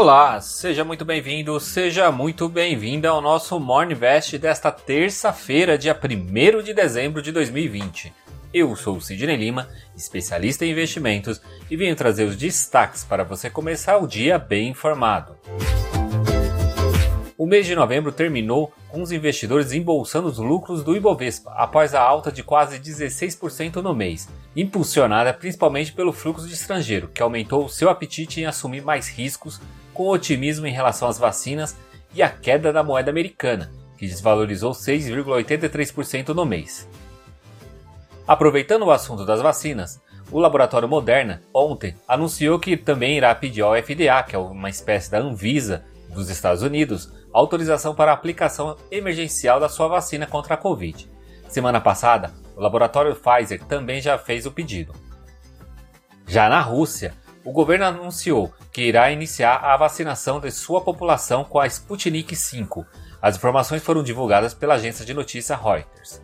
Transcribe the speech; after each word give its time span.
Olá, 0.00 0.40
seja 0.40 0.84
muito 0.84 1.04
bem-vindo, 1.04 1.58
seja 1.58 2.12
muito 2.12 2.48
bem-vinda 2.48 3.08
ao 3.08 3.20
nosso 3.20 3.58
Mornivest 3.58 4.38
desta 4.38 4.70
terça-feira, 4.70 5.76
dia 5.76 5.92
1 5.92 6.62
de 6.62 6.72
dezembro 6.72 7.20
de 7.20 7.32
2020. 7.32 8.14
Eu 8.54 8.76
sou 8.76 8.98
o 8.98 9.00
Sidney 9.00 9.34
Lima, 9.34 9.68
especialista 9.96 10.64
em 10.64 10.70
investimentos, 10.70 11.42
e 11.68 11.76
venho 11.76 11.96
trazer 11.96 12.26
os 12.26 12.36
destaques 12.36 13.02
para 13.02 13.24
você 13.24 13.50
começar 13.50 13.98
o 13.98 14.06
dia 14.06 14.38
bem 14.38 14.68
informado. 14.68 15.36
O 17.36 17.46
mês 17.46 17.66
de 17.66 17.74
novembro 17.74 18.12
terminou 18.12 18.72
com 18.88 19.02
os 19.02 19.10
investidores 19.10 19.72
embolsando 19.72 20.28
os 20.28 20.38
lucros 20.38 20.84
do 20.84 20.96
Ibovespa 20.96 21.52
após 21.52 21.92
a 21.92 22.00
alta 22.00 22.30
de 22.30 22.44
quase 22.44 22.78
16% 22.78 23.76
no 23.76 23.94
mês, 23.94 24.28
impulsionada 24.56 25.34
principalmente 25.34 25.92
pelo 25.92 26.12
fluxo 26.12 26.46
de 26.46 26.54
estrangeiro, 26.54 27.08
que 27.08 27.22
aumentou 27.22 27.68
seu 27.68 27.88
apetite 27.90 28.40
em 28.40 28.46
assumir 28.46 28.82
mais 28.82 29.08
riscos 29.08 29.60
com 29.98 30.06
otimismo 30.10 30.64
em 30.64 30.72
relação 30.72 31.08
às 31.08 31.18
vacinas 31.18 31.76
e 32.14 32.22
a 32.22 32.28
queda 32.28 32.72
da 32.72 32.84
moeda 32.84 33.10
americana, 33.10 33.68
que 33.98 34.06
desvalorizou 34.06 34.70
6,83% 34.70 36.28
no 36.28 36.46
mês. 36.46 36.88
Aproveitando 38.24 38.84
o 38.84 38.92
assunto 38.92 39.26
das 39.26 39.42
vacinas, 39.42 40.00
o 40.30 40.38
laboratório 40.38 40.88
Moderna 40.88 41.42
ontem 41.52 41.96
anunciou 42.06 42.60
que 42.60 42.76
também 42.76 43.16
irá 43.16 43.34
pedir 43.34 43.62
ao 43.62 43.74
FDA, 43.74 44.22
que 44.22 44.36
é 44.36 44.38
uma 44.38 44.70
espécie 44.70 45.10
da 45.10 45.18
Anvisa 45.18 45.84
dos 46.14 46.30
Estados 46.30 46.62
Unidos, 46.62 47.12
autorização 47.32 47.92
para 47.92 48.12
a 48.12 48.14
aplicação 48.14 48.76
emergencial 48.92 49.58
da 49.58 49.68
sua 49.68 49.88
vacina 49.88 50.28
contra 50.28 50.54
a 50.54 50.56
Covid. 50.56 51.10
Semana 51.48 51.80
passada, 51.80 52.32
o 52.56 52.60
laboratório 52.60 53.16
Pfizer 53.16 53.64
também 53.64 54.00
já 54.00 54.16
fez 54.16 54.46
o 54.46 54.52
pedido. 54.52 54.94
Já 56.24 56.48
na 56.48 56.60
Rússia, 56.60 57.14
o 57.48 57.52
governo 57.52 57.86
anunciou 57.86 58.52
que 58.70 58.82
irá 58.82 59.10
iniciar 59.10 59.64
a 59.64 59.74
vacinação 59.74 60.38
de 60.38 60.50
sua 60.50 60.82
população 60.82 61.44
com 61.44 61.58
a 61.58 61.66
Sputnik 61.66 62.34
V. 62.34 62.84
As 63.22 63.36
informações 63.36 63.82
foram 63.82 64.02
divulgadas 64.02 64.52
pela 64.52 64.74
agência 64.74 65.02
de 65.02 65.14
notícia 65.14 65.56
Reuters. 65.56 66.20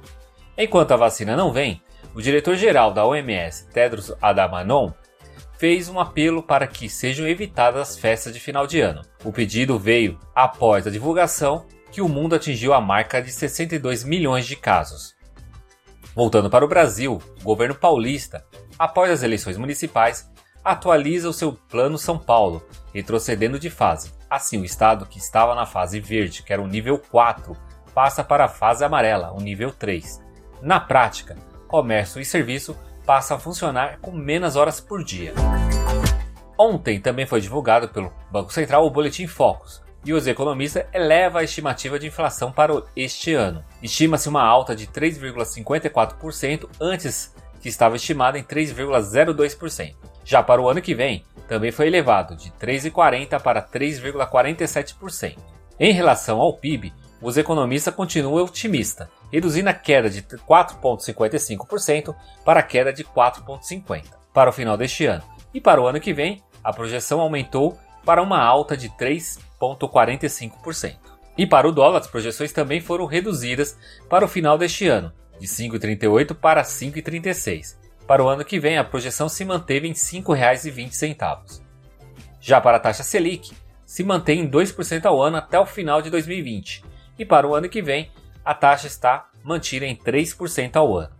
Enquanto 0.55 0.93
a 0.93 0.99
vacina 0.99 1.35
não 1.35 1.51
vem, 1.51 1.83
o 2.15 2.21
diretor-geral 2.21 2.93
da 2.93 3.07
OMS, 3.07 3.67
Tedros 3.73 4.13
Adhanom, 4.21 4.93
fez 5.57 5.89
um 5.89 5.99
apelo 5.99 6.43
para 6.43 6.67
que 6.67 6.91
sejam 6.91 7.27
evitadas 7.27 7.81
as 7.81 7.99
festas 7.99 8.35
de 8.35 8.39
final 8.39 8.67
de 8.67 8.83
ano. 8.83 9.01
O 9.25 9.33
pedido 9.33 9.79
veio 9.79 10.21
após 10.35 10.87
a 10.87 10.91
divulgação 10.91 11.65
que 11.91 12.03
o 12.03 12.09
mundo 12.09 12.35
atingiu 12.35 12.75
a 12.75 12.83
marca 12.83 13.23
de 13.23 13.33
62 13.33 14.05
milhões 14.05 14.45
de 14.45 14.57
casos. 14.57 15.15
Voltando 16.15 16.51
para 16.51 16.67
o 16.67 16.69
Brasil, 16.69 17.19
o 17.41 17.43
governo 17.43 17.75
paulista, 17.75 18.45
após 18.79 19.11
as 19.11 19.23
eleições 19.23 19.57
municipais, 19.57 20.31
atualiza 20.65 21.29
o 21.29 21.33
seu 21.33 21.53
Plano 21.53 21.99
São 21.99 22.19
Paulo, 22.19 22.67
retrocedendo 22.93 23.59
de 23.59 23.69
fase. 23.69 24.13
Assim, 24.31 24.59
o 24.59 24.65
estado 24.65 25.05
que 25.05 25.19
estava 25.19 25.55
na 25.55 25.67
fase 25.67 26.01
verde, 26.01 26.43
que 26.43 26.53
era 26.53 26.63
o 26.63 26.67
nível 26.67 26.99
4, 26.99 27.55
passa 27.95 28.25
para 28.25 28.47
a 28.47 28.49
fase 28.49 28.83
amarela, 28.83 29.33
o 29.33 29.41
nível 29.41 29.71
3. 29.71 30.23
Na 30.63 30.81
prática, 30.81 31.37
comércio 31.69 32.21
e 32.21 32.25
serviço 32.25 32.77
passa 33.05 33.35
a 33.35 33.39
funcionar 33.39 33.99
com 34.01 34.11
menos 34.11 34.57
horas 34.57 34.81
por 34.81 35.05
dia. 35.05 35.35
Ontem 36.59 36.99
também 36.99 37.27
foi 37.27 37.41
divulgado 37.41 37.89
pelo 37.89 38.13
Banco 38.31 38.53
Central 38.53 38.87
o 38.87 38.91
Boletim 38.91 39.27
Focus, 39.27 39.83
e 40.05 40.13
os 40.13 40.27
economistas 40.27 40.85
elevam 40.93 41.41
a 41.41 41.45
estimativa 41.45 41.99
de 41.99 42.07
inflação 42.07 42.53
para 42.53 42.83
este 42.95 43.35
ano. 43.35 43.65
Estima-se 43.83 44.29
uma 44.29 44.43
alta 44.43 44.75
de 44.75 44.87
3,54% 44.87 46.69
antes 46.81 47.35
que 47.61 47.69
estava 47.69 47.97
estimada 47.97 48.39
em 48.39 48.43
3,02%. 48.43 50.14
Já 50.25 50.43
para 50.43 50.61
o 50.61 50.69
ano 50.69 50.81
que 50.81 50.95
vem, 50.95 51.25
também 51.47 51.71
foi 51.71 51.87
elevado 51.87 52.35
de 52.35 52.51
3,40% 52.53 53.41
para 53.41 53.63
3,47%. 53.63 55.37
Em 55.79 55.93
relação 55.93 56.41
ao 56.41 56.55
PIB, 56.55 56.93
os 57.21 57.37
economistas 57.37 57.95
continuam 57.95 58.45
otimistas, 58.45 59.09
reduzindo 59.31 59.69
a 59.69 59.75
queda 59.75 60.09
de 60.09 60.23
4,55% 60.23 62.15
para 62.45 62.61
a 62.61 62.63
queda 62.63 62.93
de 62.93 63.05
4,50% 63.05 64.05
para 64.33 64.51
o 64.51 64.53
final 64.53 64.77
deste 64.77 65.07
ano. 65.07 65.23
E 65.53 65.61
para 65.61 65.81
o 65.81 65.87
ano 65.87 66.01
que 66.01 66.13
vem, 66.13 66.43
a 66.63 66.73
projeção 66.73 67.21
aumentou 67.21 67.79
para 68.05 68.23
uma 68.23 68.41
alta 68.41 68.77
de 68.77 68.89
3,45%. 68.91 70.97
E 71.37 71.47
para 71.47 71.69
o 71.69 71.73
dólar, 71.73 72.01
as 72.01 72.07
projeções 72.07 72.53
também 72.53 72.81
foram 72.81 73.07
reduzidas 73.07 73.77
para 74.09 74.25
o 74.25 74.29
final 74.29 74.57
deste 74.57 74.87
ano, 74.87 75.13
de 75.41 75.47
5,38 75.47 76.35
para 76.35 76.63
5,36. 76.63 77.77
Para 78.07 78.23
o 78.23 78.29
ano 78.29 78.45
que 78.45 78.61
vem, 78.61 78.77
a 78.77 78.85
projeção 78.85 79.27
se 79.29 79.45
manteve 79.45 79.89
em 79.89 79.93
R$ 79.93 79.97
5,20. 79.97 81.63
Já 82.41 82.61
para 82.61 82.77
a 82.77 82.81
taxa 82.81 83.03
Selic, 83.03 83.53
se 83.87 84.05
mantém 84.05 84.41
em 84.41 84.51
2% 84.51 85.07
ao 85.07 85.23
ano 85.23 85.39
até 85.39 85.59
o 85.59 85.65
final 85.65 86.03
de 86.03 86.11
2020, 86.11 86.85
e 87.19 87.25
para 87.25 87.49
o 87.49 87.55
ano 87.55 87.67
que 87.69 87.81
vem, 87.81 88.11
a 88.45 88.53
taxa 88.53 88.87
está 88.87 89.31
mantida 89.43 89.87
em 89.87 89.97
3% 89.97 90.77
ao 90.77 90.99
ano. 90.99 91.15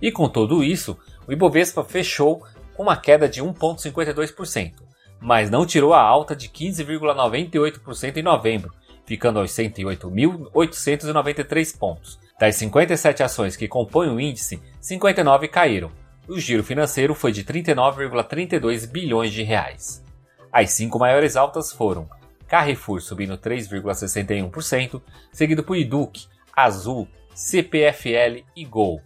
E 0.00 0.10
com 0.10 0.26
tudo 0.28 0.64
isso, 0.64 0.98
o 1.26 1.32
Ibovespa 1.32 1.84
fechou 1.84 2.42
com 2.74 2.84
uma 2.84 2.96
queda 2.96 3.28
de 3.28 3.42
1,52%, 3.42 4.72
mas 5.20 5.50
não 5.50 5.66
tirou 5.66 5.92
a 5.92 6.00
alta 6.00 6.34
de 6.34 6.48
15,98% 6.48 8.16
em 8.16 8.22
novembro, 8.22 8.72
ficando 9.04 9.38
aos 9.38 9.52
108.893 9.52 11.78
pontos. 11.78 12.18
Das 12.38 12.56
57 12.56 13.22
ações 13.22 13.56
que 13.56 13.66
compõem 13.66 14.10
o 14.10 14.20
índice, 14.20 14.60
59 14.80 15.48
caíram. 15.48 15.90
O 16.28 16.38
giro 16.38 16.62
financeiro 16.62 17.14
foi 17.14 17.32
de 17.32 17.44
39,32 17.44 18.86
bilhões 18.86 19.32
de 19.32 19.42
reais. 19.42 20.04
As 20.52 20.70
cinco 20.70 20.98
maiores 20.98 21.36
altas 21.36 21.72
foram 21.72 22.08
Carrefour 22.46 23.00
subindo 23.00 23.38
3,61%, 23.38 25.00
seguido 25.32 25.62
por 25.62 25.76
Iduc, 25.76 26.26
Azul, 26.54 27.08
CPFL 27.34 28.44
e 28.54 28.64
Gol. 28.64 29.00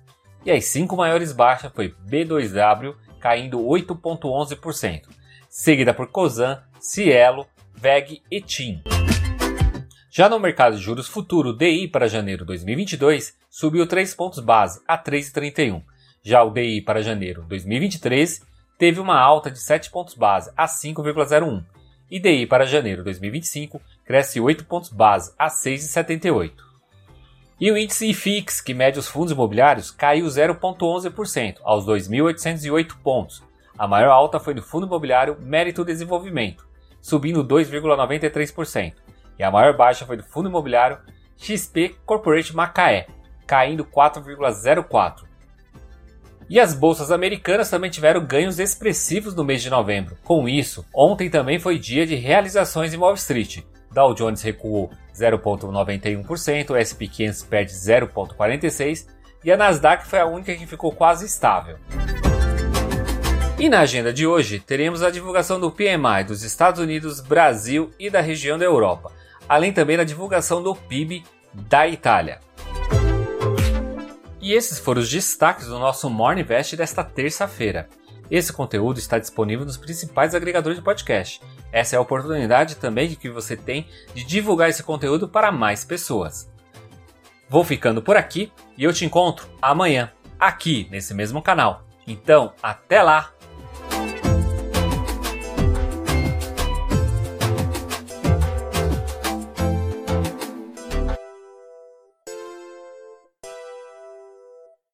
E 0.44 0.50
as 0.50 0.64
cinco 0.66 0.96
maiores 0.96 1.32
baixas 1.32 1.72
foi 1.72 1.94
B2W 2.08 2.94
caindo 3.20 3.58
8,11%, 3.60 5.02
seguida 5.48 5.92
por 5.92 6.08
Cosan, 6.08 6.62
Cielo, 6.78 7.46
VEG 7.74 8.22
e 8.30 8.40
TIM. 8.40 8.82
Já 10.12 10.28
no 10.28 10.40
mercado 10.40 10.76
de 10.76 10.82
juros 10.82 11.06
futuro, 11.06 11.50
o 11.50 11.56
DI 11.56 11.86
para 11.86 12.08
janeiro 12.08 12.44
2022 12.44 13.32
subiu 13.48 13.86
3 13.86 14.12
pontos 14.12 14.40
base 14.40 14.82
a 14.86 14.98
3,31. 14.98 15.84
Já 16.20 16.42
o 16.42 16.50
DI 16.50 16.80
para 16.80 17.00
janeiro 17.00 17.44
2023 17.48 18.44
teve 18.76 18.98
uma 18.98 19.16
alta 19.16 19.52
de 19.52 19.60
7 19.60 19.88
pontos 19.88 20.14
base 20.14 20.50
a 20.56 20.66
5,01 20.66 21.64
IDI 22.10 22.44
para 22.44 22.66
janeiro 22.66 23.04
2025 23.04 23.80
cresce 24.04 24.40
8 24.40 24.64
pontos 24.64 24.90
base 24.90 25.32
a 25.38 25.46
6,78. 25.46 26.54
E 27.60 27.70
o 27.70 27.78
índice 27.78 28.10
IFIX, 28.10 28.60
que 28.60 28.74
mede 28.74 28.98
os 28.98 29.06
fundos 29.06 29.30
imobiliários, 29.30 29.92
caiu 29.92 30.26
0,11% 30.26 31.58
aos 31.62 31.86
2.808 31.86 32.96
pontos. 33.00 33.44
A 33.78 33.86
maior 33.86 34.10
alta 34.10 34.40
foi 34.40 34.54
no 34.54 34.62
fundo 34.62 34.86
imobiliário 34.86 35.38
Mérito 35.40 35.84
Desenvolvimento, 35.84 36.66
subindo 37.00 37.44
2,93%, 37.44 38.94
e 39.40 39.42
a 39.42 39.50
maior 39.50 39.74
baixa 39.74 40.04
foi 40.04 40.18
do 40.18 40.22
fundo 40.22 40.50
imobiliário 40.50 40.98
XP 41.38 41.96
Corporate 42.04 42.54
Macaé, 42.54 43.06
caindo 43.46 43.86
4,04%. 43.86 45.24
E 46.46 46.60
as 46.60 46.74
bolsas 46.74 47.10
americanas 47.10 47.70
também 47.70 47.90
tiveram 47.90 48.22
ganhos 48.22 48.58
expressivos 48.58 49.34
no 49.34 49.42
mês 49.42 49.62
de 49.62 49.70
novembro. 49.70 50.18
Com 50.24 50.46
isso, 50.46 50.84
ontem 50.94 51.30
também 51.30 51.58
foi 51.58 51.78
dia 51.78 52.06
de 52.06 52.16
realizações 52.16 52.92
em 52.92 52.98
Wall 52.98 53.14
Street. 53.14 53.60
Dow 53.90 54.12
Jones 54.12 54.42
recuou 54.42 54.90
0,91%, 55.14 56.70
o 56.70 56.76
S&P 56.76 57.08
500 57.08 57.42
perde 57.44 57.72
0,46% 57.72 59.06
e 59.42 59.50
a 59.50 59.56
Nasdaq 59.56 60.06
foi 60.06 60.18
a 60.18 60.26
única 60.26 60.54
que 60.54 60.66
ficou 60.66 60.92
quase 60.92 61.24
estável. 61.24 61.78
E 63.58 63.70
na 63.70 63.80
agenda 63.80 64.12
de 64.12 64.26
hoje, 64.26 64.60
teremos 64.60 65.02
a 65.02 65.10
divulgação 65.10 65.58
do 65.58 65.70
PMI 65.70 66.24
dos 66.26 66.42
Estados 66.42 66.78
Unidos, 66.78 67.20
Brasil 67.20 67.90
e 67.98 68.10
da 68.10 68.20
região 68.20 68.58
da 68.58 68.64
Europa, 68.66 69.12
além 69.50 69.72
também 69.72 69.96
da 69.96 70.04
divulgação 70.04 70.62
do 70.62 70.76
PIB 70.76 71.24
da 71.52 71.88
Itália. 71.88 72.38
E 74.40 74.52
esses 74.52 74.78
foram 74.78 75.02
os 75.02 75.10
destaques 75.10 75.66
do 75.66 75.76
nosso 75.76 76.08
Morning 76.08 76.44
Vest 76.44 76.76
desta 76.76 77.02
terça-feira. 77.02 77.88
Esse 78.30 78.52
conteúdo 78.52 79.00
está 79.00 79.18
disponível 79.18 79.66
nos 79.66 79.76
principais 79.76 80.36
agregadores 80.36 80.78
de 80.78 80.84
podcast. 80.84 81.42
Essa 81.72 81.96
é 81.96 81.98
a 81.98 82.00
oportunidade 82.00 82.76
também 82.76 83.12
que 83.16 83.28
você 83.28 83.56
tem 83.56 83.88
de 84.14 84.22
divulgar 84.22 84.70
esse 84.70 84.84
conteúdo 84.84 85.28
para 85.28 85.50
mais 85.50 85.84
pessoas. 85.84 86.48
Vou 87.48 87.64
ficando 87.64 88.00
por 88.00 88.16
aqui 88.16 88.52
e 88.78 88.84
eu 88.84 88.92
te 88.92 89.04
encontro 89.04 89.48
amanhã, 89.60 90.12
aqui 90.38 90.86
nesse 90.92 91.12
mesmo 91.12 91.42
canal. 91.42 91.82
Então, 92.06 92.52
até 92.62 93.02
lá! 93.02 93.32